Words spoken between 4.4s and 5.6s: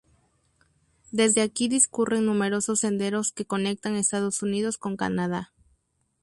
Unidos con Canadá.